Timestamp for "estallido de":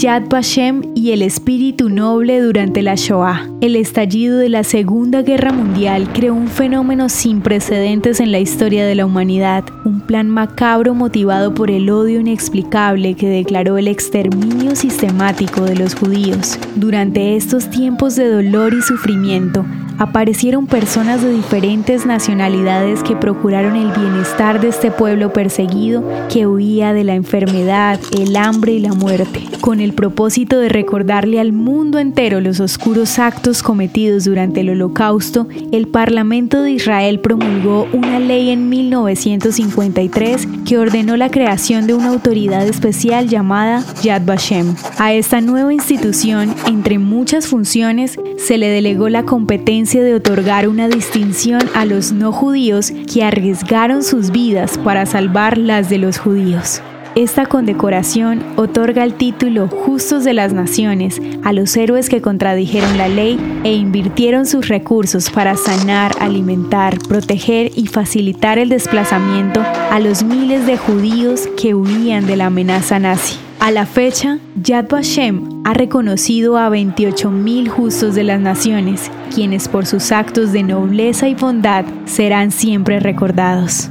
3.76-4.48